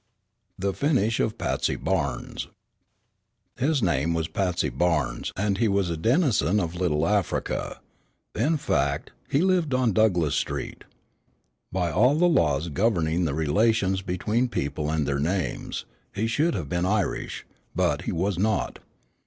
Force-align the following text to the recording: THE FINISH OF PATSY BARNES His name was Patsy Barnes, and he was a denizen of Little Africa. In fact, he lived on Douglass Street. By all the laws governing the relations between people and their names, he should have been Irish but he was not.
THE 0.57 0.73
FINISH 0.73 1.19
OF 1.19 1.37
PATSY 1.37 1.75
BARNES 1.75 2.47
His 3.59 3.83
name 3.83 4.15
was 4.15 4.27
Patsy 4.27 4.69
Barnes, 4.69 5.31
and 5.37 5.59
he 5.59 5.67
was 5.67 5.91
a 5.91 5.95
denizen 5.95 6.59
of 6.59 6.73
Little 6.73 7.07
Africa. 7.07 7.79
In 8.33 8.57
fact, 8.57 9.11
he 9.29 9.41
lived 9.41 9.75
on 9.75 9.93
Douglass 9.93 10.33
Street. 10.33 10.85
By 11.71 11.91
all 11.91 12.15
the 12.15 12.27
laws 12.27 12.69
governing 12.69 13.25
the 13.25 13.35
relations 13.35 14.01
between 14.01 14.47
people 14.47 14.89
and 14.89 15.07
their 15.07 15.19
names, 15.19 15.85
he 16.15 16.25
should 16.25 16.55
have 16.55 16.67
been 16.67 16.87
Irish 16.87 17.45
but 17.75 18.01
he 18.01 18.11
was 18.11 18.39
not. 18.39 18.79